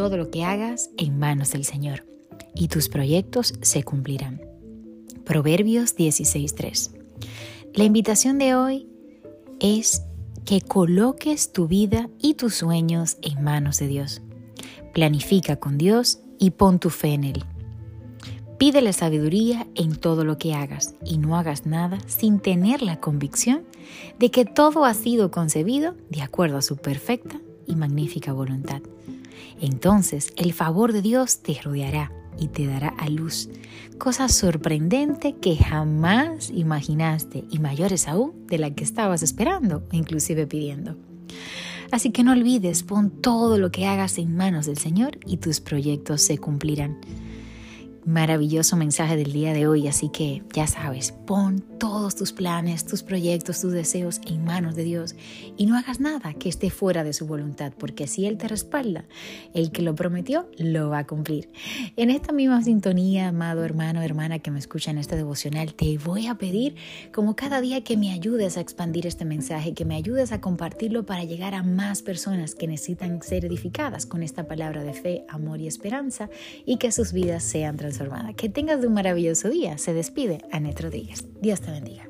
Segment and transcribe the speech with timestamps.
[0.00, 2.06] todo lo que hagas en manos del Señor,
[2.54, 4.40] y tus proyectos se cumplirán.
[5.26, 6.92] Proverbios 16.3.
[7.74, 8.88] La invitación de hoy
[9.60, 10.00] es
[10.46, 14.22] que coloques tu vida y tus sueños en manos de Dios.
[14.94, 17.44] Planifica con Dios y pon tu fe en Él.
[18.56, 23.64] Pídele sabiduría en todo lo que hagas y no hagas nada sin tener la convicción
[24.18, 28.80] de que todo ha sido concebido de acuerdo a su perfecta y magnífica voluntad.
[29.60, 33.48] Entonces el favor de Dios te rodeará y te dará a luz
[33.98, 40.46] cosas sorprendentes que jamás imaginaste y mayores aún de la que estabas esperando o inclusive
[40.46, 40.96] pidiendo.
[41.90, 45.60] Así que no olvides, pon todo lo que hagas en manos del Señor y tus
[45.60, 46.98] proyectos se cumplirán
[48.04, 53.02] maravilloso mensaje del día de hoy, así que ya sabes, pon todos tus planes, tus
[53.02, 55.14] proyectos, tus deseos en manos de Dios
[55.56, 59.04] y no hagas nada que esté fuera de su voluntad, porque si Él te respalda,
[59.54, 61.50] el que lo prometió lo va a cumplir.
[61.96, 66.26] En esta misma sintonía, amado hermano, hermana que me escucha en este devocional, te voy
[66.26, 66.76] a pedir
[67.12, 71.06] como cada día que me ayudes a expandir este mensaje, que me ayudes a compartirlo
[71.06, 75.60] para llegar a más personas que necesitan ser edificadas con esta palabra de fe, amor
[75.60, 76.30] y esperanza
[76.64, 77.89] y que sus vidas sean transformadas.
[78.36, 79.78] Que tengas un maravilloso día.
[79.78, 81.24] Se despide Anette Rodríguez.
[81.40, 82.08] Dios te bendiga.